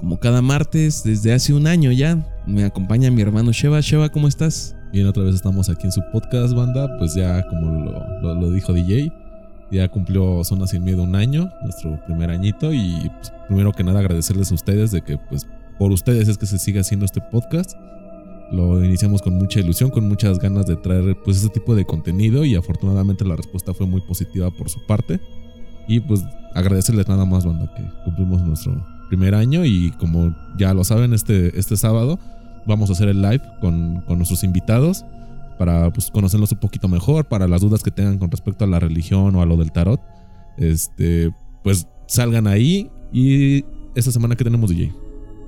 [0.00, 2.18] como cada martes desde hace un año ya.
[2.46, 3.80] Me acompaña mi hermano Sheva.
[3.80, 4.74] Sheva, ¿cómo estás?
[4.92, 6.88] Bien, otra vez estamos aquí en su podcast, banda.
[6.98, 7.70] Pues ya, como
[8.22, 9.12] lo, dijo DJ,
[9.70, 12.72] ya cumplió Zona Sin Miedo un año, nuestro primer añito.
[12.72, 15.46] Y pues, primero que nada, agradecerles a ustedes de que, pues,
[15.78, 17.76] por ustedes es que se sigue haciendo este podcast.
[18.50, 22.44] Lo iniciamos con mucha ilusión, con muchas ganas de traer pues ese tipo de contenido
[22.44, 25.20] y afortunadamente la respuesta fue muy positiva por su parte.
[25.86, 30.84] Y pues agradecerles nada más, banda, que cumplimos nuestro primer año y como ya lo
[30.84, 32.18] saben, este, este sábado
[32.66, 35.04] vamos a hacer el live con, con nuestros invitados
[35.58, 38.80] para pues, conocerlos un poquito mejor, para las dudas que tengan con respecto a la
[38.80, 40.00] religión o a lo del tarot.
[40.56, 41.30] Este,
[41.62, 44.92] pues salgan ahí y esta semana que tenemos DJ.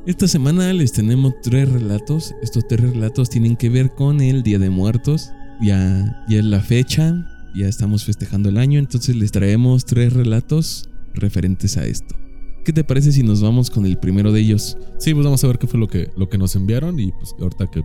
[0.04, 2.34] Esta semana les tenemos tres relatos.
[2.42, 5.30] Estos tres relatos tienen que ver con el Día de Muertos.
[5.62, 10.90] Ya, ya es la fecha, ya estamos festejando el año, entonces les traemos tres relatos
[11.14, 12.21] referentes a esto.
[12.64, 14.76] ¿Qué te parece si nos vamos con el primero de ellos?
[14.98, 17.34] Sí, pues vamos a ver qué fue lo que, lo que nos enviaron y pues
[17.40, 17.82] ahorita que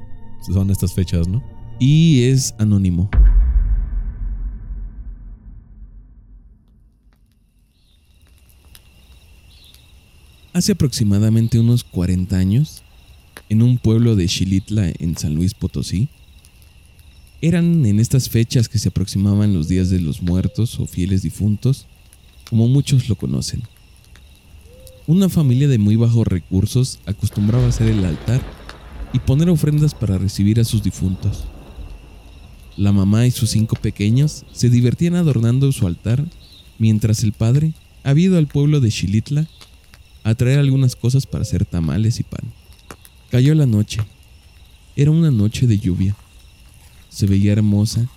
[0.53, 1.44] son estas fechas, ¿no?
[1.80, 3.09] Y es anónimo.
[10.53, 12.84] Hace aproximadamente unos 40 años,
[13.50, 16.09] en un pueblo de Xilitla en San Luis Potosí,
[17.41, 21.88] eran en estas fechas que se aproximaban los días de los muertos o fieles difuntos,
[22.47, 23.64] como muchos lo conocen.
[25.08, 28.41] Una familia de muy bajos recursos acostumbraba hacer el altar
[29.13, 31.45] y poner ofrendas para recibir a sus difuntos.
[32.75, 36.25] La mamá y sus cinco pequeños se divertían adornando su altar,
[36.78, 37.72] mientras el padre
[38.03, 39.47] había ido al pueblo de Xilitla
[40.25, 42.44] a traer algunas cosas para hacer tamales y pan.
[43.31, 44.01] Cayó la noche.
[44.97, 46.17] Era una noche de lluvia.
[47.07, 48.09] Se veía hermosa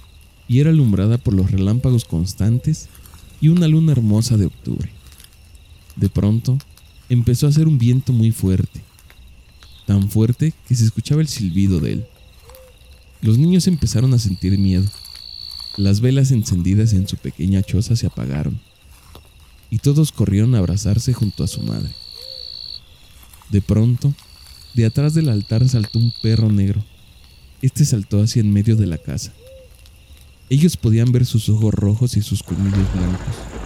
[0.49, 2.89] y era alumbrada por los relámpagos constantes
[3.41, 4.91] y una luna hermosa de octubre.
[5.95, 6.59] De pronto,
[7.11, 8.81] empezó a hacer un viento muy fuerte,
[9.87, 12.07] tan fuerte que se escuchaba el silbido de él.
[13.21, 14.89] Los niños empezaron a sentir miedo.
[15.77, 18.61] Las velas encendidas en su pequeña choza se apagaron
[19.71, 21.91] y todos corrieron a abrazarse junto a su madre.
[23.51, 24.15] De pronto,
[24.75, 26.83] de atrás del altar saltó un perro negro.
[27.61, 29.33] Este saltó hacia en medio de la casa.
[30.49, 33.60] Ellos podían ver sus ojos rojos y sus colmillos blancos.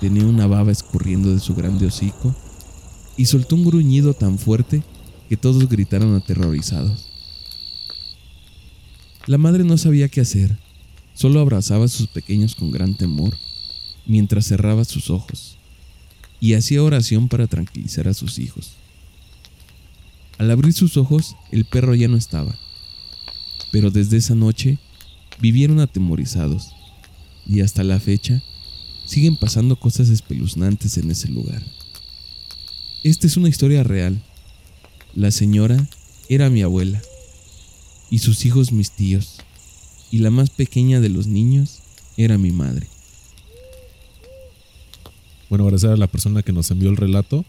[0.00, 2.34] Tenía una baba escurriendo de su grande hocico
[3.16, 4.82] y soltó un gruñido tan fuerte
[5.28, 7.06] que todos gritaron aterrorizados.
[9.26, 10.56] La madre no sabía qué hacer,
[11.14, 13.36] solo abrazaba a sus pequeños con gran temor
[14.06, 15.56] mientras cerraba sus ojos
[16.38, 18.74] y hacía oración para tranquilizar a sus hijos.
[20.38, 22.54] Al abrir sus ojos, el perro ya no estaba,
[23.72, 24.78] pero desde esa noche
[25.40, 26.72] vivieron atemorizados
[27.46, 28.42] y hasta la fecha
[29.06, 31.62] siguen pasando cosas espeluznantes en ese lugar.
[33.02, 34.20] Esta es una historia real.
[35.14, 35.88] La señora
[36.28, 37.00] era mi abuela
[38.10, 39.36] y sus hijos mis tíos
[40.10, 41.78] y la más pequeña de los niños
[42.16, 42.86] era mi madre.
[45.48, 47.44] Bueno, agradecer a la persona que nos envió el relato.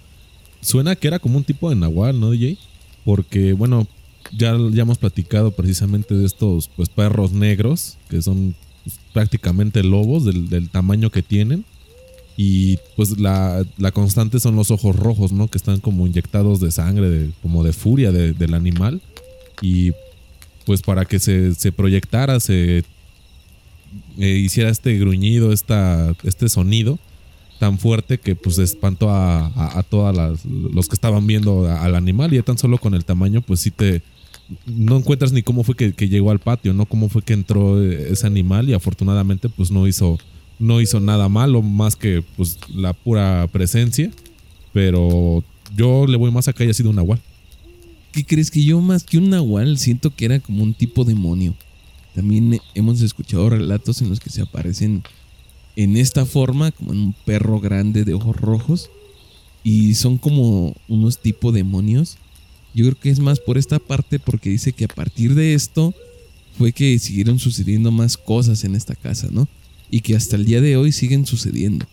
[0.61, 2.57] Suena que era como un tipo de nahual, ¿no, DJ?
[3.03, 3.87] Porque, bueno,
[4.31, 8.55] ya, ya hemos platicado precisamente de estos pues perros negros, que son
[9.13, 11.65] prácticamente lobos del, tamaño que tienen.
[12.35, 15.47] Y pues la, constante son los ojos rojos, ¿no?
[15.47, 19.01] Que están como inyectados de sangre, como de furia del animal.
[19.61, 19.91] Y
[20.65, 22.83] pues para que se, proyectara, se
[24.19, 26.99] eh, hiciera este gruñido, esta, este sonido,
[27.59, 29.47] tan fuerte que pues espantó a,
[29.79, 33.61] a, todos los que estaban viendo al animal y tan solo con el tamaño pues
[33.61, 34.03] sí te
[34.65, 38.27] no encuentras ni cómo fue que, llegó al patio, no cómo fue que entró ese
[38.27, 40.17] animal y afortunadamente pues no hizo
[40.59, 44.09] no hizo nada malo más que pues la pura presencia,
[44.73, 45.43] pero
[45.75, 47.21] yo le voy más a que haya sido un nahual.
[48.11, 51.53] ¿Qué crees que yo más que un nahual siento que era como un tipo demonio?
[52.15, 55.03] También hemos escuchado relatos en los que se aparecen
[55.75, 58.89] en esta forma, como en un perro grande de ojos rojos.
[59.63, 62.17] Y son como unos tipo demonios.
[62.77, 65.95] Yo creo que es más por esta parte porque dice que a partir de esto
[66.59, 69.47] fue que siguieron sucediendo más cosas en esta casa, ¿no?
[69.89, 71.87] Y que hasta el día de hoy siguen sucediendo.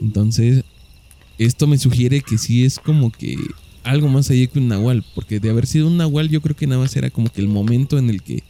[0.00, 0.62] Entonces,
[1.38, 3.36] esto me sugiere que sí es como que
[3.82, 6.68] algo más allá que un nahual, porque de haber sido un nahual yo creo que
[6.68, 8.44] nada más era como que el momento en el que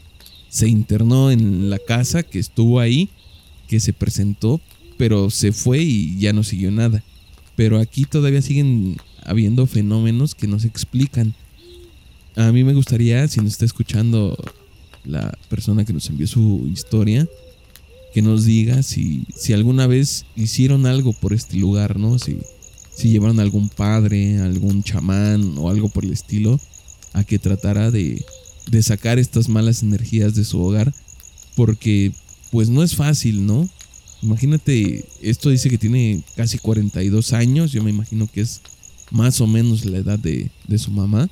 [0.50, 3.08] se internó en la casa, que estuvo ahí,
[3.66, 4.60] que se presentó,
[4.98, 7.02] pero se fue y ya no siguió nada.
[7.56, 11.34] Pero aquí todavía siguen habiendo fenómenos que no se explican.
[12.36, 14.36] A mí me gustaría, si nos está escuchando
[15.04, 17.28] la persona que nos envió su historia,
[18.14, 22.18] que nos diga si, si alguna vez hicieron algo por este lugar, ¿no?
[22.18, 22.38] Si,
[22.94, 26.60] si llevaron a algún padre, algún chamán o algo por el estilo
[27.12, 28.24] a que tratara de,
[28.70, 30.94] de sacar estas malas energías de su hogar,
[31.54, 32.12] porque
[32.50, 33.68] pues no es fácil, ¿no?
[34.22, 38.60] Imagínate, esto dice que tiene casi 42 años, yo me imagino que es
[39.10, 41.28] más o menos la edad de, de su mamá,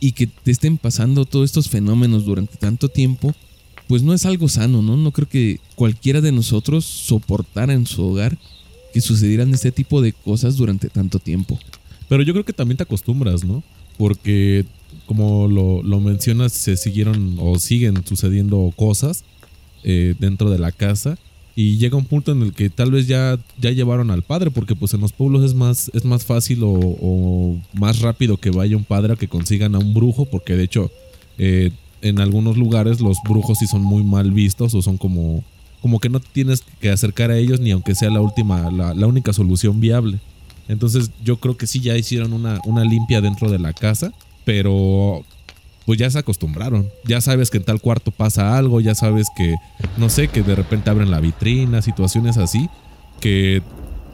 [0.00, 3.34] y que te estén pasando todos estos fenómenos durante tanto tiempo,
[3.88, 4.96] pues no es algo sano, ¿no?
[4.96, 8.36] No creo que cualquiera de nosotros soportara en su hogar
[8.92, 11.58] que sucedieran este tipo de cosas durante tanto tiempo.
[12.08, 13.62] Pero yo creo que también te acostumbras, ¿no?
[13.96, 14.64] Porque
[15.06, 19.24] como lo, lo mencionas, se siguieron o siguen sucediendo cosas
[19.84, 21.18] eh, dentro de la casa
[21.58, 24.76] y llega un punto en el que tal vez ya, ya llevaron al padre, porque
[24.76, 28.84] pues en los pueblos es más, es más fácil o, más rápido que vaya un
[28.84, 30.90] padre a que consigan a un brujo, porque de hecho
[31.38, 31.70] eh,
[32.02, 35.42] en algunos lugares los brujos sí son muy mal vistos o son como,
[35.80, 39.06] como que no tienes que acercar a ellos ni aunque sea la última, la, la
[39.06, 40.18] única solución viable.
[40.68, 44.12] Entonces yo creo que sí ya hicieron una, una limpia dentro de la casa,
[44.44, 45.24] pero
[45.86, 46.90] pues ya se acostumbraron.
[47.04, 49.54] Ya sabes que en tal cuarto pasa algo, ya sabes que,
[49.96, 52.68] no sé, que de repente abren la vitrina, situaciones así,
[53.20, 53.62] que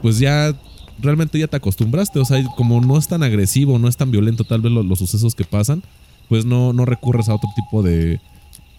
[0.01, 0.55] pues ya
[0.99, 2.19] realmente ya te acostumbraste.
[2.19, 4.99] O sea, como no es tan agresivo, no es tan violento tal vez los, los
[4.99, 5.81] sucesos que pasan,
[6.29, 8.21] pues no, no recurres a otro tipo de,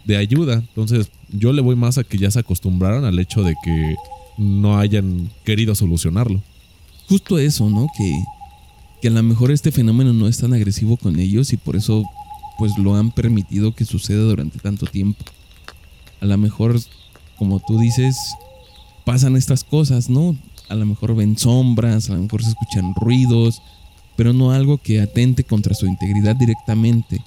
[0.05, 0.55] de ayuda.
[0.55, 3.97] Entonces yo le voy más a que ya se acostumbraron al hecho de que
[4.39, 6.41] no hayan querido solucionarlo.
[7.09, 7.89] Justo eso, ¿no?
[7.99, 8.23] Que,
[9.03, 12.05] que a lo mejor este fenómeno no es tan agresivo con ellos y por eso
[12.59, 15.25] pues lo han permitido que suceda durante tanto tiempo.
[16.21, 16.81] A lo mejor,
[17.37, 18.17] como tú dices,
[19.05, 20.37] pasan estas cosas, ¿no?
[20.69, 23.63] A lo mejor ven sombras, a lo mejor se escuchan ruidos,
[24.17, 27.23] pero no algo que atente contra su integridad directamente,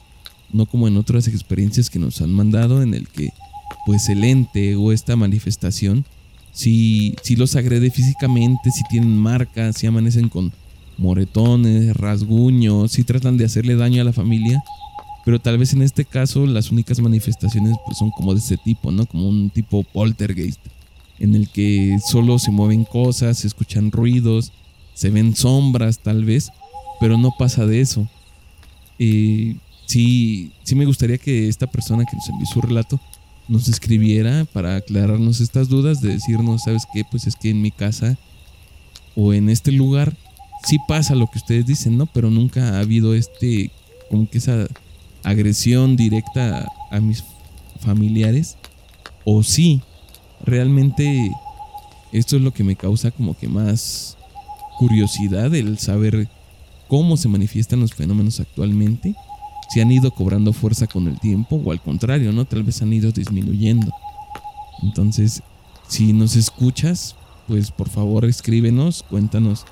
[0.51, 3.31] no como en otras experiencias que nos han mandado en el que
[3.85, 6.05] pues el ente o esta manifestación
[6.57, 10.51] si, si los agrede físicamente, si tienen marcas, si amanecen con
[10.97, 14.63] moretones, rasguños, si tratan de hacerle daño a la familia,
[15.27, 18.93] pero tal vez en este caso las únicas manifestaciones pues son como de este tipo,
[18.93, 19.05] ¿no?
[19.05, 20.61] Como un tipo poltergeist,
[21.19, 24.53] en el que solo se mueven cosas, se escuchan ruidos,
[24.93, 26.49] se ven sombras tal vez,
[27.01, 28.07] pero no pasa de eso.
[28.99, 32.97] Eh, sí, sí me gustaría que esta persona que nos envió su relato
[33.49, 37.03] nos escribiera para aclararnos estas dudas, de decirnos, ¿sabes qué?
[37.03, 38.17] Pues es que en mi casa
[39.13, 40.15] o en este lugar
[40.63, 42.05] sí pasa lo que ustedes dicen, ¿no?
[42.05, 43.71] Pero nunca ha habido este,
[44.09, 44.69] como que esa
[45.23, 47.23] agresión directa a mis
[47.79, 48.57] familiares.
[49.25, 49.81] O sí,
[50.43, 51.31] realmente
[52.11, 54.17] esto es lo que me causa como que más
[54.77, 56.29] curiosidad, el saber
[56.87, 59.15] cómo se manifiestan los fenómenos actualmente
[59.69, 62.45] si han ido cobrando fuerza con el tiempo o al contrario, ¿no?
[62.45, 63.91] Tal vez han ido disminuyendo.
[64.81, 65.43] Entonces,
[65.87, 67.15] si nos escuchas,
[67.47, 69.65] pues por favor escríbenos, cuéntanos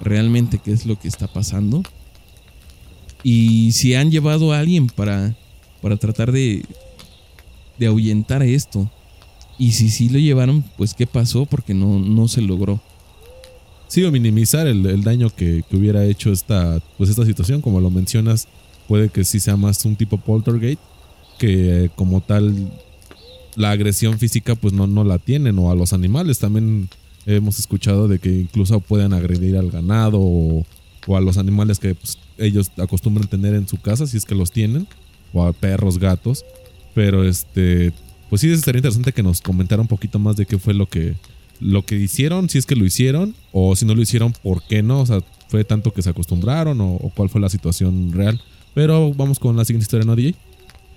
[0.00, 1.82] realmente qué es lo que está pasando.
[3.22, 5.34] Y si han llevado a alguien para,
[5.80, 6.64] para tratar de,
[7.78, 8.90] de ahuyentar esto.
[9.58, 12.80] Y si sí lo llevaron, pues qué pasó porque no, no se logró.
[13.88, 17.80] Sí, o minimizar el, el daño que, que, hubiera hecho esta, pues esta situación, como
[17.80, 18.48] lo mencionas,
[18.88, 20.80] puede que sí sea más un tipo poltergeist
[21.38, 22.70] que como tal
[23.56, 26.88] la agresión física pues no, no la tienen o a los animales también
[27.26, 30.64] hemos escuchado de que incluso pueden agredir al ganado
[31.06, 34.34] o a los animales que pues, ellos acostumbran tener en su casa si es que
[34.34, 34.86] los tienen
[35.32, 36.44] o a perros gatos
[36.94, 37.92] pero este
[38.28, 41.14] pues sí sería interesante que nos comentara un poquito más de qué fue lo que
[41.60, 44.82] lo que hicieron si es que lo hicieron o si no lo hicieron por qué
[44.82, 48.40] no o sea fue tanto que se acostumbraron o, o cuál fue la situación real
[48.74, 50.34] pero vamos con la siguiente historia, ¿no, DJ?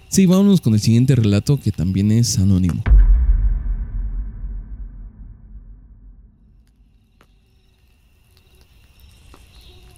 [0.07, 2.83] Sí, vámonos con el siguiente relato que también es anónimo.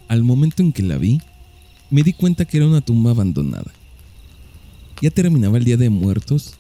[0.08, 1.20] Al momento en que la vi,
[1.90, 3.72] me di cuenta que era una tumba abandonada.
[5.02, 6.56] Ya terminaba el Día de Muertos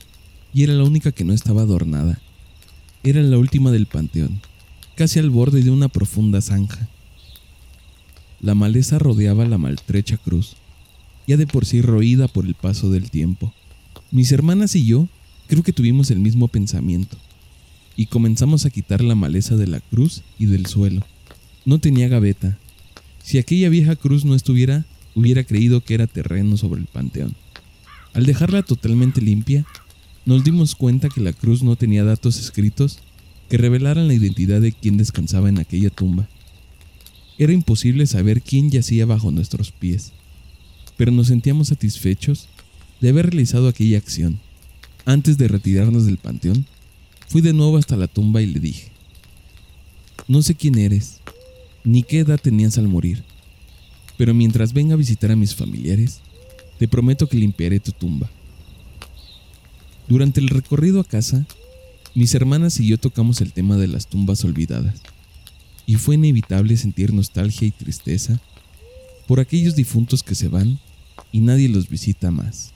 [0.54, 2.20] y era la única que no estaba adornada.
[3.04, 4.42] Era la última del panteón,
[4.96, 6.88] casi al borde de una profunda zanja.
[8.40, 10.56] La maleza rodeaba la maltrecha cruz
[11.28, 13.54] ya de por sí roída por el paso del tiempo.
[14.12, 15.08] Mis hermanas y yo
[15.48, 17.18] creo que tuvimos el mismo pensamiento,
[17.96, 21.06] y comenzamos a quitar la maleza de la cruz y del suelo.
[21.66, 22.58] No tenía gaveta.
[23.28, 27.36] Si aquella vieja cruz no estuviera, hubiera creído que era terreno sobre el panteón.
[28.14, 29.66] Al dejarla totalmente limpia,
[30.26, 33.00] nos dimos cuenta que la cruz no tenía datos escritos
[33.50, 36.30] que revelaran la identidad de quien descansaba en aquella tumba.
[37.38, 40.14] Era imposible saber quién yacía bajo nuestros pies,
[40.96, 42.48] pero nos sentíamos satisfechos
[43.02, 44.40] de haber realizado aquella acción.
[45.04, 46.66] Antes de retirarnos del panteón,
[47.28, 48.90] fui de nuevo hasta la tumba y le dije,
[50.30, 51.20] no sé quién eres,
[51.88, 53.24] ni qué edad tenías al morir,
[54.18, 56.20] pero mientras venga a visitar a mis familiares,
[56.78, 58.30] te prometo que limpiaré tu tumba.
[60.10, 61.46] Durante el recorrido a casa,
[62.14, 65.02] mis hermanas y yo tocamos el tema de las tumbas olvidadas,
[65.86, 68.42] y fue inevitable sentir nostalgia y tristeza
[69.26, 70.80] por aquellos difuntos que se van
[71.32, 72.74] y nadie los visita más.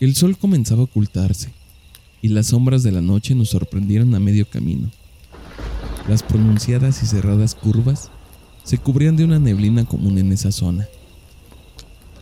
[0.00, 1.52] El sol comenzaba a ocultarse
[2.22, 4.90] y las sombras de la noche nos sorprendieron a medio camino.
[6.08, 8.10] Las pronunciadas y cerradas curvas
[8.62, 10.86] se cubrían de una neblina común en esa zona.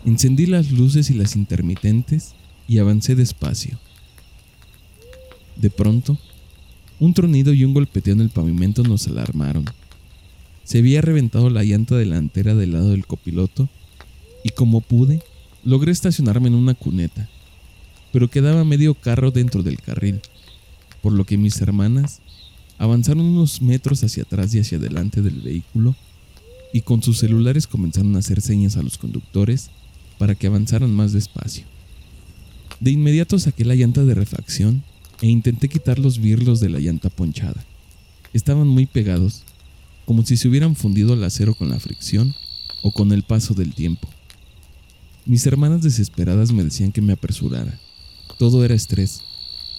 [0.04, 2.34] Encendí las luces y las intermitentes
[2.68, 3.78] y avancé despacio.
[5.56, 6.16] De pronto,
[7.00, 9.64] un tronido y un golpeteo en el pavimento nos alarmaron.
[10.62, 13.68] Se había reventado la llanta delantera del lado del copiloto
[14.44, 15.22] y como pude,
[15.64, 17.28] logré estacionarme en una cuneta,
[18.12, 20.20] pero quedaba medio carro dentro del carril,
[21.02, 22.21] por lo que mis hermanas
[22.82, 25.94] avanzaron unos metros hacia atrás y hacia adelante del vehículo
[26.72, 29.70] y con sus celulares comenzaron a hacer señas a los conductores
[30.18, 31.64] para que avanzaran más despacio.
[32.80, 34.82] De inmediato saqué la llanta de refacción
[35.20, 37.64] e intenté quitar los birlos de la llanta ponchada.
[38.32, 39.44] Estaban muy pegados,
[40.04, 42.34] como si se hubieran fundido el acero con la fricción
[42.82, 44.08] o con el paso del tiempo.
[45.24, 47.78] Mis hermanas desesperadas me decían que me apresurara.
[48.40, 49.20] Todo era estrés.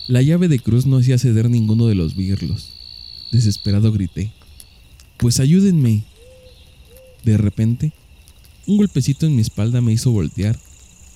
[0.07, 2.69] La llave de cruz no hacía ceder ninguno de los birlos.
[3.33, 4.31] Desesperado grité.
[5.17, 6.03] Pues ayúdenme.
[7.23, 7.91] De repente,
[8.67, 10.59] un golpecito en mi espalda me hizo voltear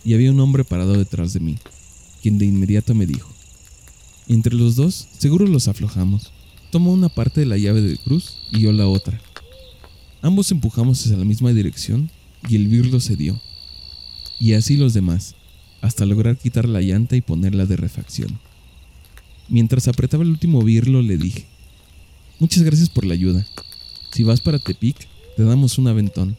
[0.03, 1.57] y había un hombre parado detrás de mí,
[2.24, 3.31] quien de inmediato me dijo,
[4.27, 6.31] entre los dos, seguro los aflojamos.
[6.71, 9.21] Tomó una parte de la llave de cruz y yo la otra.
[10.24, 12.09] Ambos empujamos hacia la misma dirección
[12.50, 13.39] y el birlo cedió.
[14.39, 15.36] Y así los demás,
[15.81, 18.39] hasta lograr quitar la llanta y ponerla de refacción.
[19.50, 21.45] Mientras apretaba el último birlo le dije,
[22.39, 23.46] muchas gracias por la ayuda.
[24.12, 26.38] Si vas para Tepic, te damos un aventón.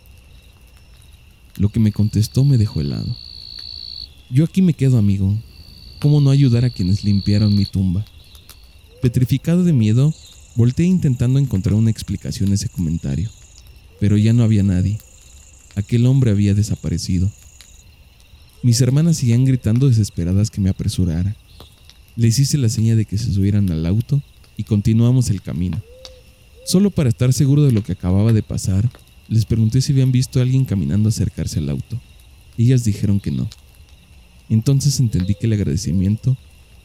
[1.57, 3.17] Lo que me contestó me dejó helado.
[4.31, 5.37] Yo aquí me quedo, amigo,
[6.01, 8.05] ¿Cómo no ayudar a quienes limpiaron mi tumba?
[9.03, 10.15] Petrificado de miedo,
[10.55, 13.29] volteé intentando encontrar una explicación a ese comentario,
[13.99, 14.99] pero ya no había nadie.
[15.75, 17.33] Aquel hombre había desaparecido.
[18.63, 21.35] Mis hermanas seguían gritando desesperadas que me apresurara.
[22.15, 24.23] Les hice la seña de que se subieran al auto
[24.59, 25.81] y continuamos el camino.
[26.67, 28.91] Solo para estar seguro de lo que acababa de pasar,
[29.29, 31.99] les pregunté si habían visto a alguien caminando acercarse al auto.
[32.59, 33.49] Ellas dijeron que no.
[34.51, 36.37] Entonces entendí que el agradecimiento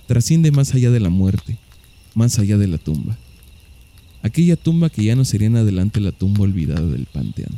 [0.08, 1.58] trasciende más allá de la muerte,
[2.14, 3.18] más allá de la tumba.
[4.22, 7.56] Aquella tumba que ya no sería en adelante la tumba olvidada del panteón.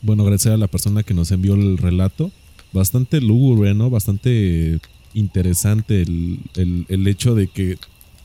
[0.00, 2.30] Bueno, agradecer a la persona que nos envió el relato.
[2.72, 3.90] Bastante lúgubre, ¿no?
[3.90, 4.78] Bastante
[5.14, 7.78] interesante el, el hecho de que,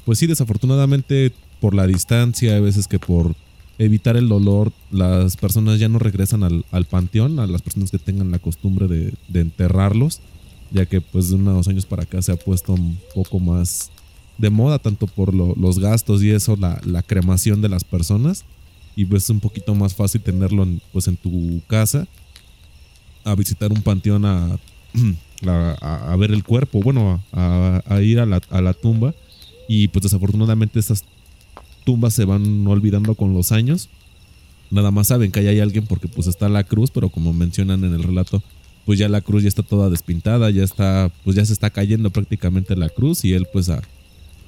[0.05, 3.35] pues sí, desafortunadamente por la distancia, a veces que por
[3.79, 8.29] evitar el dolor, las personas ya no regresan al, panteón, a las personas que tengan
[8.29, 10.19] la costumbre de, enterrarlos,
[10.71, 13.89] ya que pues de unos años para acá se ha puesto un poco más
[14.37, 18.43] de moda, tanto por los gastos y eso, la, cremación de las personas,
[18.95, 22.05] y pues es un poquito más fácil tenerlo en, pues en tu casa,
[23.23, 24.59] a visitar un panteón a,
[25.47, 29.13] a, ver el cuerpo, bueno, a, ir a la, tumba,
[29.67, 31.03] y pues desafortunadamente esas
[31.85, 33.89] tumbas se van olvidando con los años.
[34.71, 37.83] Nada más saben que ahí hay alguien porque pues está la cruz, pero como mencionan
[37.83, 38.43] en el relato,
[38.85, 42.09] pues ya la cruz ya está toda despintada, ya está, pues ya se está cayendo
[42.11, 43.81] prácticamente la cruz y él pues a,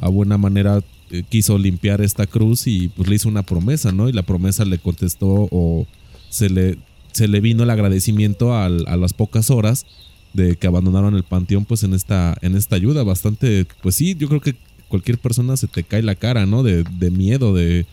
[0.09, 0.81] buena manera
[1.11, 4.09] eh, quiso limpiar esta cruz y pues le hizo una promesa, ¿no?
[4.09, 5.85] Y la promesa le contestó o
[6.29, 6.77] se le,
[7.11, 9.85] se le vino el agradecimiento a las pocas horas
[10.33, 14.27] de que abandonaron el panteón pues en esta, en esta ayuda bastante, pues sí, yo
[14.27, 14.55] creo que
[14.87, 16.63] cualquier persona se te cae la cara, ¿no?
[16.63, 17.85] De, miedo, de,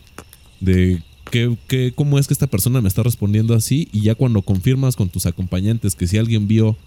[0.59, 3.87] de ¿qué, cómo es que esta persona me está respondiendo así.
[3.91, 6.77] Y ya cuando confirmas con tus acompañantes que si alguien vio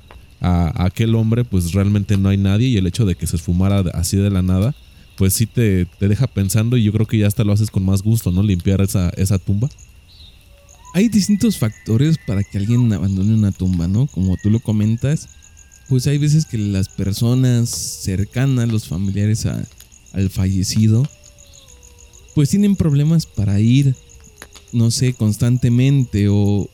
[0.41, 2.69] a, aquel hombre, pues realmente no hay nadie.
[2.69, 4.75] Y el hecho de que se esfumara así de la nada,
[5.17, 6.77] pues sí te, te deja pensando.
[6.77, 8.43] Y yo creo que ya hasta lo haces con más gusto, ¿no?
[8.43, 9.69] Limpiar esa, esa tumba.
[10.95, 14.07] Hay distintos factores para que alguien abandone una tumba, ¿no?
[14.09, 15.31] Como tú lo comentas,
[15.93, 19.63] pues hay veces que las personas cercanas, los familiares a,
[20.15, 21.07] al fallecido,
[22.35, 23.95] pues tienen problemas para ir
[24.73, 26.67] no sé, constantemente o,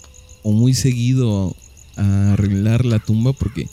[0.45, 1.57] o muy seguido
[1.97, 3.67] a arreglar la tumba porque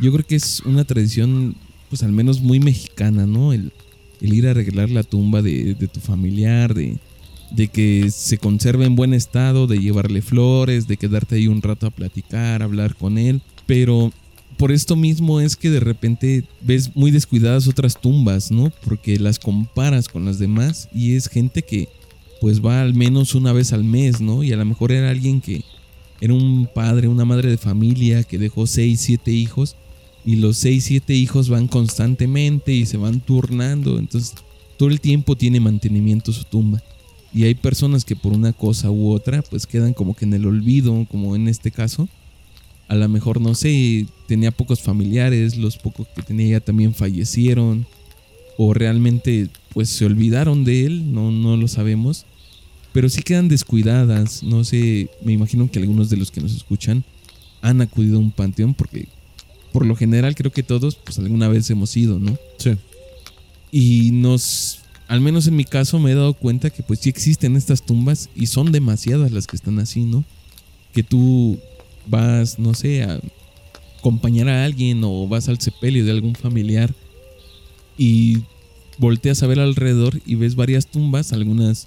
[0.00, 1.56] yo creo que es una tradición
[1.90, 3.52] pues al menos muy mexicana, ¿no?
[3.52, 3.72] El,
[4.20, 6.98] ir a arreglar la tumba de, de tu familiar, de,
[7.50, 11.88] de que se conserve en buen estado, de llevarle flores, de quedarte ahí un rato
[11.88, 13.42] a platicar, hablar con él.
[13.66, 14.12] Pero
[14.62, 18.70] por esto mismo es que de repente ves muy descuidadas otras tumbas, ¿no?
[18.84, 21.88] Porque las comparas con las demás y es gente que
[22.40, 24.44] pues va al menos una vez al mes, ¿no?
[24.44, 25.64] Y a lo mejor era alguien que
[26.20, 29.74] era un padre, una madre de familia que dejó seis, siete hijos
[30.24, 33.98] y los seis, siete hijos van constantemente y se van turnando.
[33.98, 34.32] Entonces
[34.76, 36.80] todo el tiempo tiene mantenimiento su tumba.
[37.34, 40.46] Y hay personas que por una cosa u otra pues quedan como que en el
[40.46, 42.08] olvido, como en este caso.
[42.88, 47.86] A lo mejor, no sé, tenía pocos familiares, los pocos que tenía ya también fallecieron.
[48.58, 52.26] O realmente pues se olvidaron de él, no, no lo sabemos.
[52.92, 57.04] Pero sí quedan descuidadas, no sé, me imagino que algunos de los que nos escuchan
[57.62, 59.08] han acudido a un panteón porque
[59.72, 62.36] por lo general creo que todos pues alguna vez hemos ido, ¿no?
[62.58, 62.76] Sí.
[63.70, 67.56] Y nos, al menos en mi caso me he dado cuenta que pues sí existen
[67.56, 70.24] estas tumbas y son demasiadas las que están así, ¿no?
[70.92, 71.58] Que tú
[72.06, 73.20] vas, no sé, a
[73.98, 76.92] acompañar a alguien o vas al sepelio de algún familiar
[77.96, 78.38] y
[78.98, 81.86] volteas a ver alrededor y ves varias tumbas, algunas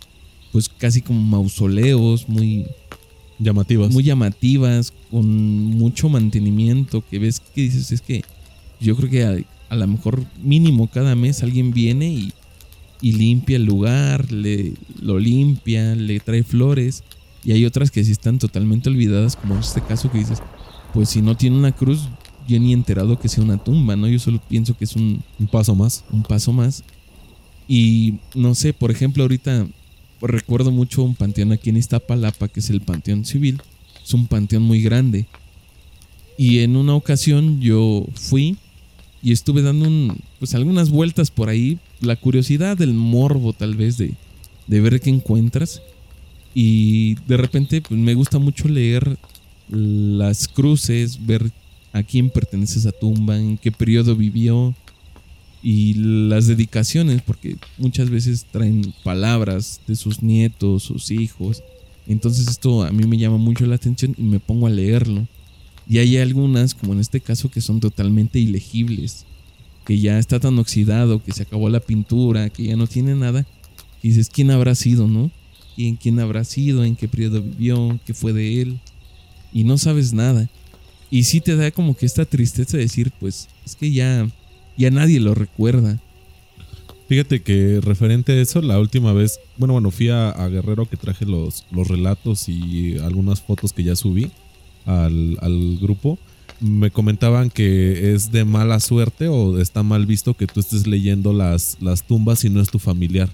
[0.52, 2.66] pues casi como mausoleos, muy
[3.38, 3.92] Llamativas.
[3.92, 8.24] muy llamativas, con mucho mantenimiento, que ves que dices, es que
[8.80, 9.38] yo creo que a,
[9.70, 12.34] a lo mejor mínimo cada mes alguien viene y,
[13.02, 17.04] y limpia el lugar, le, lo limpia, le trae flores,
[17.46, 20.42] y hay otras que sí están totalmente olvidadas, como en este caso que dices,
[20.94, 22.10] pues si no tiene una cruz,
[22.48, 24.08] yo ni he enterado que sea una tumba, ¿no?
[24.08, 26.04] Yo solo pienso que es un, Un paso más.
[26.12, 26.84] un paso más.
[27.68, 29.68] Y no sé, por ejemplo, ahorita
[30.22, 33.62] recuerdo mucho un panteón aquí en Iztapalapa, que es el Panteón Civil.
[34.04, 35.26] Es un panteón muy grande.
[36.38, 38.58] Y en una ocasión yo fui
[39.22, 41.78] y estuve dando un, pues algunas vueltas por ahí.
[42.02, 44.14] La curiosidad, el morbo tal vez de,
[44.68, 45.82] de ver qué encuentras.
[46.58, 49.18] Y de repente pues, me gusta mucho leer
[49.70, 51.52] las cruces, ver
[51.92, 54.74] a quién pertenece esa tumba, en qué periodo vivió
[55.62, 61.62] y las dedicaciones, porque muchas veces traen palabras de sus nietos, sus hijos.
[62.08, 65.28] Entonces esto a mí me llama mucho la atención y me pongo a leerlo.
[65.90, 69.26] Y hay algunas, como en este caso, que son totalmente ilegibles,
[69.86, 73.46] que ya está tan oxidado, que se acabó la pintura, que ya no tiene nada.
[74.02, 75.32] Y dices, ¿quién habrá sido, no?
[75.76, 76.84] ¿Quién, quién habrá sido?
[76.84, 78.00] ¿En qué periodo vivió?
[78.06, 78.80] ¿Qué fue de él?
[79.52, 80.50] Y no sabes nada.
[81.10, 84.28] Y sí te da como que esta tristeza de decir, pues es que ya,
[84.78, 86.00] ya nadie lo recuerda.
[87.08, 91.26] Fíjate que referente a eso, la última vez, bueno, bueno, fui a, Guerrero que traje
[91.26, 94.32] los, los relatos y algunas fotos que ya subí
[94.86, 96.18] al, al grupo.
[96.60, 101.32] Me comentaban que es de mala suerte o está mal visto que tú estés leyendo
[101.32, 103.30] las, las tumbas y no es tu familiar.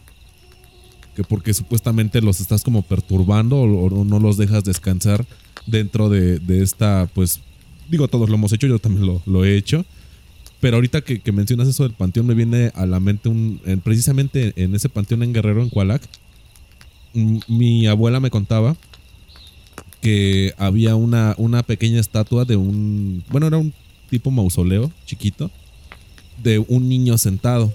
[1.15, 5.25] Que porque supuestamente los estás como perturbando o, no los dejas descansar
[5.65, 7.41] dentro de, de esta, pues,
[7.89, 9.85] digo, todos lo hemos hecho, yo también lo, lo he hecho.
[10.61, 13.59] Pero ahorita que, mencionas eso del panteón, me viene a la mente un.
[13.65, 16.01] en- precisamente en ese panteón en Guerrero, en Cualac.
[17.47, 18.77] Mi abuela me contaba
[20.01, 23.23] que había una, una pequeña estatua de un.
[23.29, 23.73] Bueno, era un
[24.09, 25.49] tipo mausoleo chiquito.
[26.41, 27.73] De un niño sentado.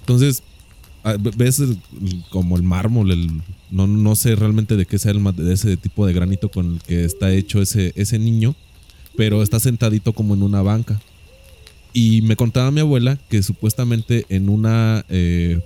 [0.00, 0.42] Entonces,
[1.36, 5.52] ves el- el- como el mármol, no, no sé realmente de qué sea el, de
[5.52, 8.54] ese tipo de granito con el que está hecho ese, ese niño,
[9.16, 11.00] pero está sentadito como en una banca.
[11.92, 15.04] Y me contaba mi abuela que supuestamente en una...
[15.08, 15.60] eh,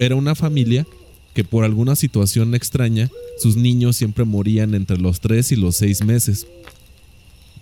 [0.00, 0.86] era una familia
[1.34, 6.04] que por alguna situación extraña, sus niños siempre morían entre los 3 y los 6
[6.04, 6.46] meses.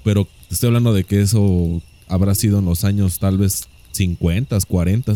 [0.04, 5.12] Pero estoy hablando de que eso habrá sido en los años tal vez 50, 40.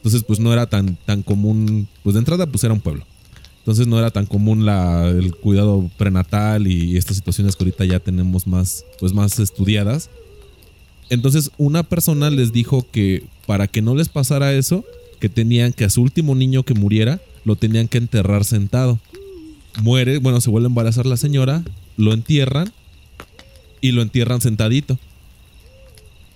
[0.00, 3.04] Entonces pues no era tan, tan común, pues de entrada pues era un pueblo.
[3.58, 8.00] Entonces no era tan común la, el cuidado prenatal y estas situaciones que ahorita ya
[8.00, 10.08] tenemos más, pues más estudiadas.
[11.10, 14.84] Entonces una persona les dijo que para que no les pasara eso,
[15.20, 18.98] que tenían que a su último niño que muriera, lo tenían que enterrar sentado.
[19.82, 21.62] Muere, bueno, se vuelve a embarazar la señora,
[21.98, 22.72] lo entierran
[23.82, 24.98] y lo entierran sentadito.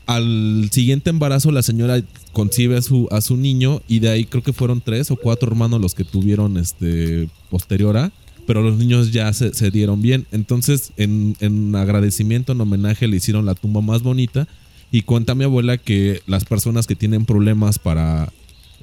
[0.07, 2.03] Al siguiente embarazo la señora
[2.35, 5.51] concibe a su, a su niño y de ahí creo que fueron tres o cuatro
[5.51, 8.13] hermanos los que tuvieron este posterior a,
[8.47, 10.27] pero los niños ya se, dieron bien.
[10.33, 14.47] Entonces en, en agradecimiento, en homenaje le hicieron la tumba más bonita
[14.93, 18.31] y cuenta mi abuela que las personas que tienen problemas para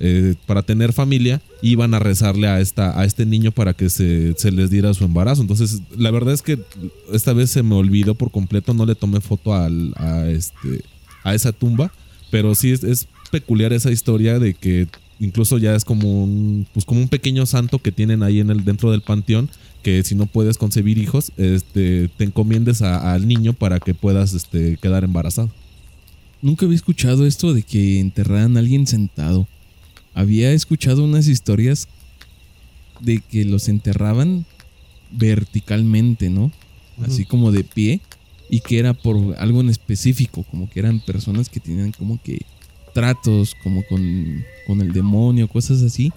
[0.03, 4.33] eh, para tener familia, iban a rezarle a, esta, a este niño para que se,
[4.35, 5.43] se, les diera su embarazo.
[5.43, 6.57] Entonces, la verdad es que
[7.13, 10.83] esta vez se me olvidó por completo, no le tomé foto al, a, este,
[11.23, 11.91] a esa tumba,
[12.31, 14.87] pero sí es peculiar esa historia de que
[15.19, 18.63] incluso ya es como un, pues como un pequeño santo que tienen ahí en el,
[18.63, 19.49] dentro del panteón,
[19.81, 24.77] que si no puedes concebir hijos, este, te encomiendes al niño para que puedas este,
[24.77, 25.49] quedar embarazado.
[26.41, 29.47] Nunca había escuchado esto de que enterraran a alguien sentado
[30.13, 31.87] había escuchado unas historias
[32.99, 34.45] de que los enterraban
[35.11, 36.51] verticalmente, ¿no?
[37.03, 38.01] Así como de pie
[38.49, 42.41] y que era por algo en específico, como que eran personas que tenían como que
[42.93, 46.11] tratos como con, con el demonio, cosas así,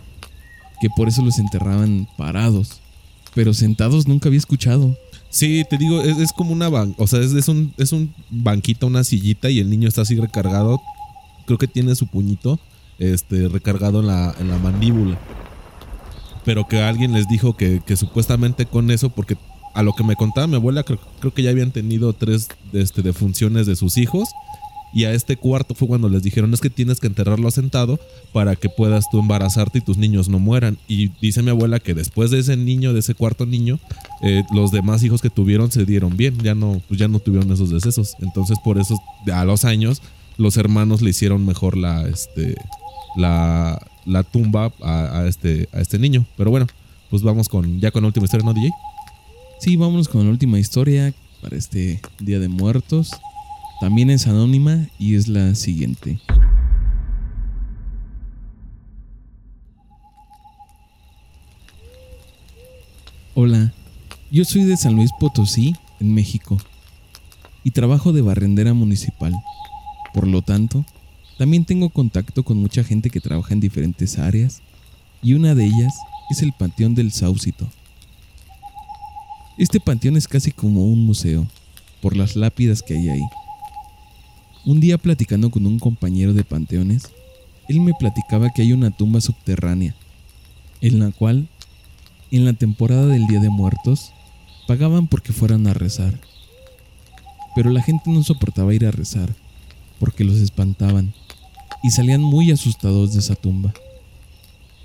[0.81, 2.81] que por eso los enterraban parados.
[3.35, 4.97] Pero sentados nunca había escuchado.
[5.29, 8.87] Sí, te digo, es, como una ban o sea, es, es, un, es un banquito,
[8.87, 10.81] una sillita y el niño está así recargado.
[11.47, 12.61] Creo que tiene su puñito
[12.99, 15.19] este, recargado en la, en la mandíbula.
[16.45, 19.37] Pero que alguien les dijo que, supuestamente con eso, porque
[19.75, 23.67] a lo que me contaba mi abuela, creo, que ya habían tenido tres este, defunciones
[23.67, 24.29] de sus hijos.
[24.95, 27.99] Y a este cuarto fue cuando les dijeron es que tienes que enterrarlo sentado
[28.33, 30.79] para que puedas tú embarazarte y tus niños no mueran.
[30.87, 33.81] Y dice mi abuela que después de ese niño, de ese cuarto niño,
[34.23, 37.51] eh, los demás hijos que tuvieron se dieron bien, ya no, pues ya no tuvieron
[37.51, 38.15] esos decesos.
[38.21, 38.97] Entonces por eso
[39.33, 40.01] a los años
[40.37, 42.55] los hermanos le hicieron mejor la, este,
[43.17, 46.25] la, la tumba a, este, a este niño.
[46.37, 46.67] Pero bueno,
[47.11, 48.71] pues vamos con ya con la última historia, ¿no, DJ?
[49.61, 53.11] Sí, vámonos con la última historia para este Día de Muertos.
[53.81, 56.21] También es anónima y es la siguiente.
[63.35, 63.73] Hola,
[64.31, 66.57] yo soy de San Luis Potosí, en México,
[67.65, 69.35] y trabajo de barrendera municipal.
[70.13, 70.85] Por lo tanto,
[71.37, 74.63] también tengo contacto con mucha gente que trabaja en diferentes áreas
[75.21, 75.93] y una de ellas
[76.31, 77.69] es el Panteón del Saucito.
[79.59, 81.47] Este panteón es casi como un museo,
[82.01, 83.23] por las lápidas que hay ahí.
[84.67, 87.13] Un día platicando con un compañero de panteones,
[87.69, 89.95] él me platicaba que hay una tumba subterránea,
[90.81, 91.49] en la cual,
[92.31, 94.13] en la temporada del Día de Muertos,
[94.67, 96.19] pagaban porque fueran a rezar.
[97.55, 99.35] Pero la gente no soportaba ir a rezar,
[100.01, 101.13] porque los espantaban
[101.83, 103.75] y salían muy asustados de esa tumba.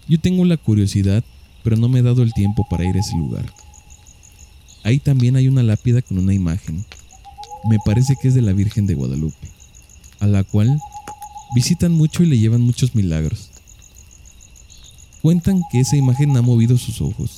[0.09, 1.23] Yo tengo la curiosidad,
[1.63, 3.45] pero no me he dado el tiempo para ir a ese lugar.
[4.83, 6.83] Ahí también hay una lápida con una imagen.
[7.69, 9.58] Me parece que es de la Virgen de Guadalupe,
[10.19, 10.79] a la cual
[11.55, 13.51] visitan mucho y le llevan muchos milagros.
[15.21, 17.35] Cuentan que esa imagen ha movido sus ojos.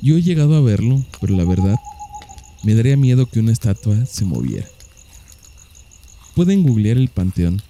[0.00, 1.76] Yo he llegado a verlo, pero la verdad,
[2.64, 4.66] me daría miedo que una estatua se moviera.
[6.34, 7.62] Pueden googlear el panteón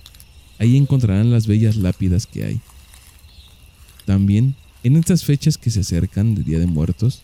[0.62, 2.61] Ahí encontrarán las bellas lápidas que hay.
[4.04, 4.54] También,
[4.85, 7.22] en estas fechas que se acercan de Día de Muertos,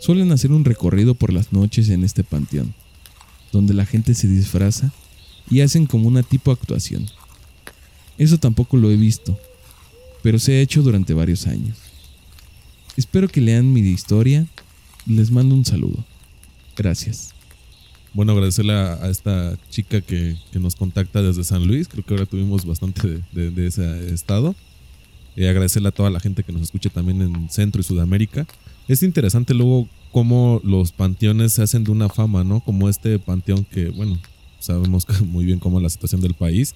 [0.00, 2.74] suelen hacer un recorrido por las noches en este panteón,
[3.52, 4.92] donde la gente se disfraza
[5.50, 7.06] y hacen como una tipo actuación.
[8.16, 9.38] Eso tampoco lo he visto,
[10.22, 11.76] pero se ha hecho durante varios años.
[12.96, 14.46] Espero que lean mi historia
[15.08, 16.04] les mando un saludo.
[16.76, 17.32] Gracias.
[18.14, 21.88] Bueno, agradecerle a, esta chica que, nos contacta desde San Luis.
[21.88, 24.54] Creo que ahora tuvimos bastante de, ese estado.
[25.36, 28.46] Y agradecerle a toda la gente que nos escucha también en Centro y Sudamérica.
[28.88, 32.60] Es interesante luego cómo los panteones se hacen de una fama, ¿no?
[32.60, 34.18] Como este panteón que, bueno,
[34.58, 36.74] sabemos muy bien cómo es la situación del país,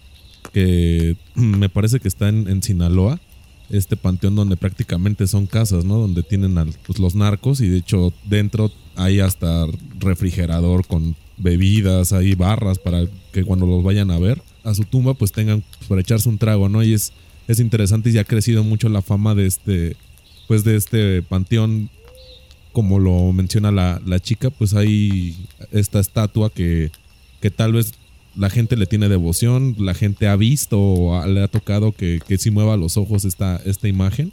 [0.52, 3.20] que me parece que está en, Sinaloa,
[3.70, 5.98] este panteón donde prácticamente son casas, ¿no?
[5.98, 6.54] Donde tienen
[6.86, 9.66] pues, los narcos y de hecho dentro hay hasta
[9.98, 15.14] refrigerador con bebidas, hay barras para que cuando los vayan a ver a su tumba,
[15.14, 16.82] pues tengan para echarse un trago, ¿no?
[16.82, 17.12] Y es,
[17.48, 19.96] es interesante y ha crecido mucho la fama de este,
[20.46, 21.90] pues de este panteón,
[22.72, 25.36] como lo menciona la, chica, pues hay
[25.72, 26.90] esta estatua que,
[27.42, 27.92] que tal vez
[28.36, 32.38] la gente le tiene devoción, la gente ha visto o le ha tocado que, que
[32.38, 34.32] sí mueva los ojos esta, esta imagen.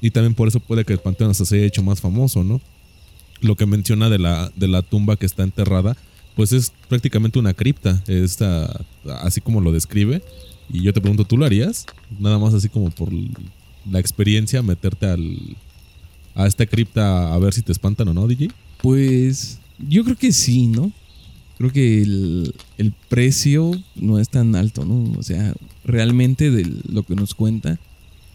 [0.00, 2.60] Y también por eso puede que el panteón hasta se haya hecho más famoso, ¿no?
[3.40, 5.96] Lo que menciona de la, de la tumba que está enterrada,
[6.34, 8.84] pues es prácticamente una cripta, esta,
[9.22, 10.22] así como lo describe.
[10.68, 11.86] Y yo te pregunto, ¿tú lo harías?
[12.18, 13.10] Nada más así como por
[13.90, 15.56] la experiencia, meterte al,
[16.34, 18.50] a esta cripta a ver si te espantan o no, DJ.
[18.80, 20.92] Pues yo creo que sí, ¿no?
[21.58, 25.12] Creo que el, el precio no es tan alto, ¿no?
[25.18, 27.78] O sea, realmente de lo que nos cuenta,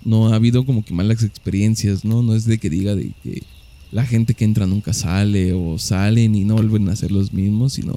[0.06, 2.21] no ha habido como que malas experiencias, ¿no?
[2.21, 3.43] No es de que diga de que
[3.91, 7.73] la gente que entra nunca sale o salen y no vuelven a ser los mismos,
[7.73, 7.95] sino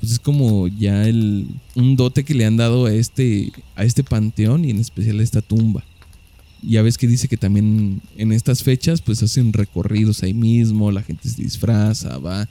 [0.00, 4.02] pues es como ya el, un dote que le han dado a este, a este
[4.02, 5.84] panteón y en especial a esta tumba.
[6.62, 11.02] Ya ves que dice que también en estas fechas pues hacen recorridos ahí mismo, la
[11.02, 12.48] gente se disfraza, va.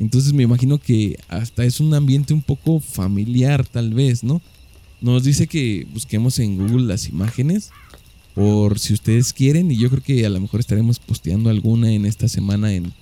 [0.00, 4.40] Entonces me imagino que hasta es un ambiente un poco familiar tal vez, ¿no?
[5.00, 7.70] Nos dice que busquemos en Google las imágenes
[8.34, 12.06] por si ustedes quieren y yo creo que a lo mejor estaremos posteando alguna en
[12.06, 12.92] esta semana en,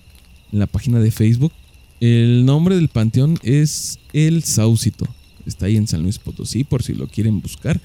[0.51, 1.53] la página de Facebook.
[2.01, 5.07] El nombre del panteón es El Saucito.
[5.47, 7.81] Está ahí en San Luis Potosí por si lo quieren buscar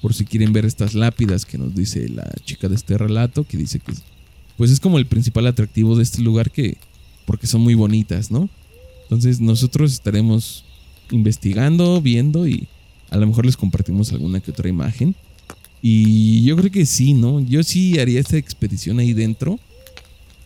[0.00, 3.56] por si quieren ver estas lápidas que nos dice la chica de este relato, que
[3.56, 3.92] dice que
[4.56, 6.76] pues es como el principal atractivo de este lugar que
[7.26, 8.48] porque son muy bonitas, ¿no?
[9.08, 10.64] Entonces nosotros estaremos
[11.10, 12.68] investigando, viendo y
[13.08, 15.14] a lo mejor les compartimos alguna que otra imagen.
[15.80, 17.40] Y yo creo que sí, ¿no?
[17.40, 19.58] Yo sí haría esta expedición ahí dentro.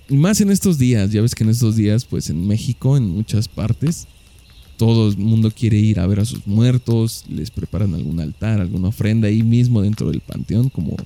[0.08, 3.08] Y más en estos días, ya ves que en estos días, pues en México, en
[3.08, 4.06] muchas partes,
[4.76, 8.88] todo el mundo quiere ir a ver a sus muertos, les preparan algún altar, alguna
[8.88, 10.96] ofrenda ahí mismo dentro del panteón, como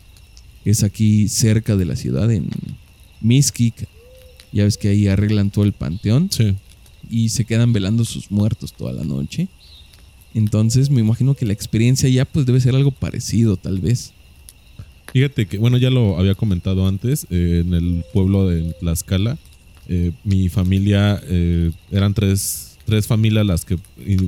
[0.64, 2.48] es aquí cerca de la ciudad, en
[3.20, 3.88] Miskik.
[4.52, 6.54] Ya ves que ahí arreglan todo el panteón Sí.
[7.10, 9.48] Y se quedan velando sus muertos toda la noche.
[10.34, 14.12] Entonces me imagino que la experiencia ya pues debe ser algo parecido tal vez.
[15.12, 19.38] Fíjate que, bueno, ya lo había comentado antes, eh, en el pueblo de Tlaxcala,
[19.88, 23.78] eh, mi familia, eh, eran tres, tres familias las que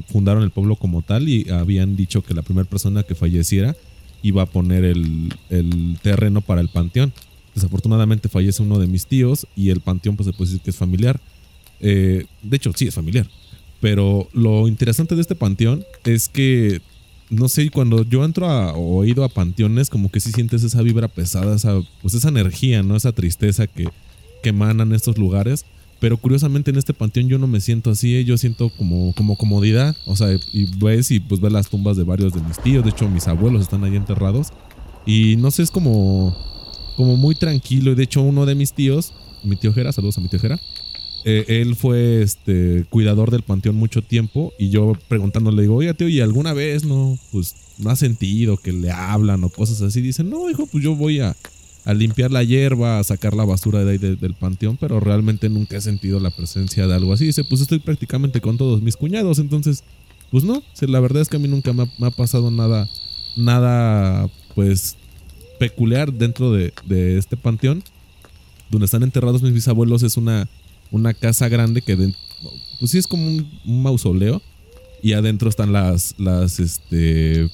[0.07, 3.77] fundaron el pueblo como tal y habían dicho que la primera persona que falleciera
[4.23, 7.13] iba a poner el, el terreno para el panteón.
[7.55, 10.77] Desafortunadamente fallece uno de mis tíos y el panteón pues se puede decir que es
[10.77, 11.21] familiar.
[11.81, 13.29] Eh, de hecho, sí, es familiar.
[13.81, 16.81] Pero lo interesante de este panteón es que
[17.31, 20.83] no sé, cuando yo entro o he ido a panteones, como que sí sientes esa
[20.83, 22.97] vibra pesada, esa, pues esa energía, ¿no?
[22.97, 23.89] Esa tristeza que,
[24.43, 25.67] que emanan estos lugares.
[26.01, 28.25] Pero curiosamente en este panteón yo no me siento así, ¿eh?
[28.25, 29.97] yo siento como, como comodidad.
[30.07, 32.91] O sea, y ves y pues ves las tumbas de varios de mis tíos, de
[32.91, 34.49] hecho mis abuelos están ahí enterrados.
[35.05, 36.37] Y no sé, es como,
[36.97, 37.93] como muy tranquilo.
[37.93, 39.13] Y de hecho uno de mis tíos,
[39.43, 40.61] mi tío Jera, saludos a mi tío Jera.
[41.25, 46.09] Eh, él fue este cuidador del panteón mucho tiempo y yo preguntándole digo, oiga tío,
[46.09, 50.01] ¿y alguna vez no, pues no ha sentido que le hablan o cosas así?
[50.01, 51.37] Dice, no, hijo, pues yo voy a,
[51.85, 55.49] a limpiar la hierba, a sacar la basura de ahí de- del panteón, pero realmente
[55.49, 57.27] nunca he sentido la presencia de algo así.
[57.27, 59.83] Dice, pues estoy prácticamente con todos mis cuñados, entonces,
[60.31, 62.89] pues no, la verdad es que a mí nunca me ha, me ha pasado nada,
[63.37, 64.97] nada, pues,
[65.59, 67.83] peculiar dentro de, de este panteón.
[68.71, 70.47] Donde están enterrados mis bisabuelos es una,
[70.91, 72.15] una casa grande que, den-
[72.79, 74.41] pues sí es como un, un mausoleo
[75.03, 77.49] y adentro están las, las, este,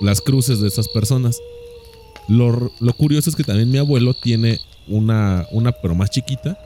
[0.00, 1.38] las cruces de esas personas.
[2.28, 6.58] Lo, lo curioso es que también mi abuelo tiene una, una pero más chiquita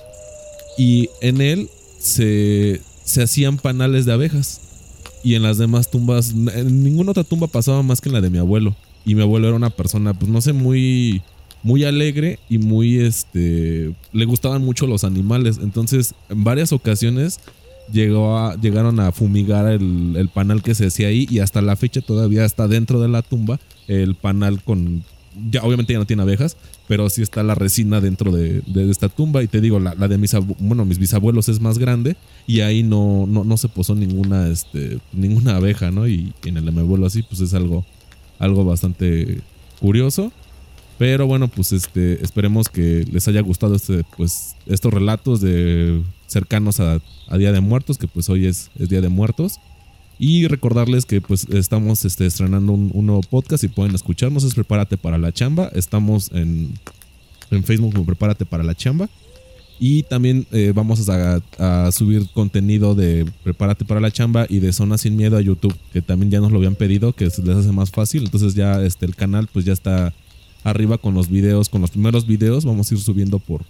[0.77, 4.61] y en él se, se hacían panales de abejas
[5.25, 8.31] y en las demás tumbas, en ninguna otra tumba pasaba más que en la de
[8.31, 11.23] mi abuelo y mi abuelo era una persona, pues no sé, muy
[11.63, 15.59] muy alegre y muy este le gustaban mucho los animales.
[15.63, 17.41] Entonces en varias ocasiones
[17.93, 22.01] llegó llegaron a fumigar el, el panal que se hacía ahí y hasta la fecha
[22.01, 25.05] todavía está dentro de la tumba el panal con
[25.51, 26.57] ya obviamente ya no tiene abejas
[26.89, 29.43] pero sí está la resina dentro de, de esta tumba.
[29.43, 32.83] Y te digo la, la de mis bueno mis bisabuelos es más grande y ahí
[32.83, 36.81] no no, no se posó ninguna este ninguna abeja no y en el de mi
[36.81, 37.85] abuelo así pues es algo
[38.39, 39.41] algo bastante
[39.81, 40.33] curioso
[40.99, 46.81] pero bueno, pues este, esperemos que les haya gustado este, pues, estos relatos de cercanos
[46.81, 49.59] a, a Día de Muertos, que pues hoy es, es Día de Muertos.
[50.19, 54.97] Y recordarles que pues estamos este, estrenando un, nuevo podcast y pueden escucharnos, es Prepárate
[54.97, 55.69] para la Chamba.
[55.75, 56.73] Estamos en,
[57.51, 59.09] en Facebook como Prepárate para la Chamba.
[59.81, 64.97] Y también eh, vamos a, subir contenido de Prepárate para la Chamba y de Zona
[64.97, 67.91] Sin Miedo a YouTube, que también ya nos lo habían pedido, que les hace más
[67.91, 68.23] fácil.
[68.23, 70.15] Entonces ya este, el canal pues ya está
[70.65, 72.65] arriba con los videos, con los primeros videos.
[72.65, 73.65] Vamos a ir subiendo por,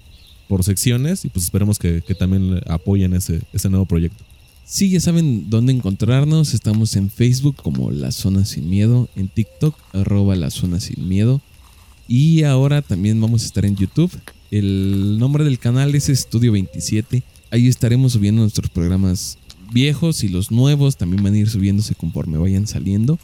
[0.48, 4.24] por secciones y pues esperemos que, que también apoyen ese, ese nuevo proyecto.
[4.64, 6.55] Sí, ya saben dónde encontrarnos.
[6.55, 11.40] Estamos en Facebook como La Zona Sin Miedo, en TikTok arroba La Zona Sin Miedo.
[12.09, 14.12] Y ahora también vamos a estar en YouTube.
[14.50, 17.22] El nombre del canal es Estudio 27.
[17.50, 19.38] Ahí estaremos subiendo nuestros programas
[19.72, 20.96] viejos y los nuevos.
[20.96, 23.18] También van a ir subiéndose conforme vayan saliendo.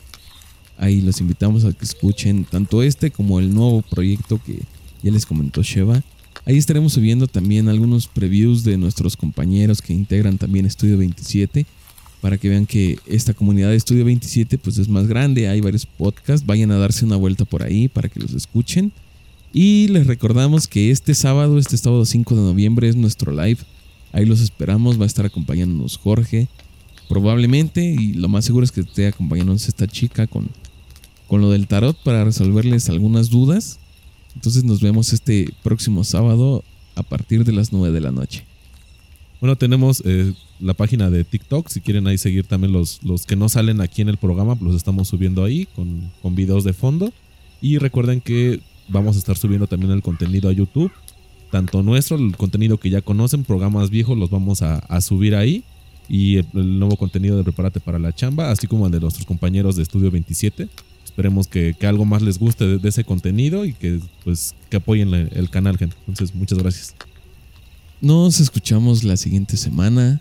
[0.79, 4.61] Ahí los invitamos a que escuchen tanto este como el nuevo proyecto que
[5.03, 6.03] ya les comentó Sheva.
[6.47, 11.67] Ahí estaremos subiendo también algunos previews de nuestros compañeros que integran también Estudio 27
[12.21, 15.87] para que vean que esta comunidad de Estudio 27 pues es más grande, hay varios
[15.87, 18.93] podcasts, vayan a darse una vuelta por ahí para que los escuchen.
[19.53, 23.61] Y les recordamos que este sábado, este sábado 5 de noviembre es nuestro live.
[24.13, 26.49] Ahí los esperamos, va a estar acompañándonos Jorge.
[27.09, 30.49] probablemente, y lo más seguro es que esté acompañándonos esta chica con,
[31.29, 33.79] con lo del tarot para resolverles algunas dudas.
[34.35, 36.65] Entonces nos vemos este próximo sábado
[36.97, 38.45] a partir de las 9 de la noche.
[39.41, 41.69] Bueno, tenemos eh, la página de TikTok.
[41.69, 44.75] Si quieren ahí seguir también los, los que no salen aquí en el programa, los
[44.75, 47.13] estamos subiendo ahí con, con videos de fondo.
[47.61, 50.91] Y recuerden que vamos a estar subiendo también el contenido a YouTube.
[51.53, 55.63] Tanto nuestro, el contenido que ya conocen, programas viejos, los vamos a, a subir ahí.
[56.09, 59.27] Y el, el nuevo contenido de Prepárate para la Chamba, así como el de nuestros
[59.27, 60.69] compañeros de Estudio 27.
[61.19, 65.13] Esperemos que, que algo más les guste de, ese contenido y que, pues, que apoyen
[65.13, 65.97] el canal, gente.
[66.07, 66.95] Entonces, muchas gracias.
[68.01, 70.21] Nos escuchamos la siguiente semana.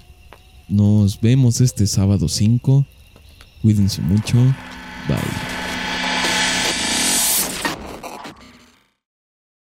[0.68, 2.84] Nos vemos este sábado 5.
[3.62, 4.38] Cuídense mucho.
[5.08, 5.67] Bye.